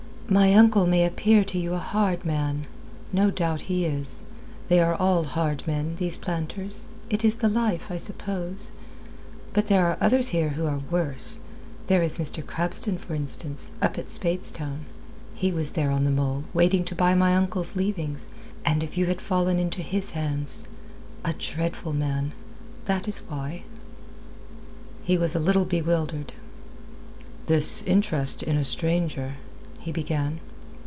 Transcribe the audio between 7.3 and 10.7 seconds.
the life, I suppose. But there are others here who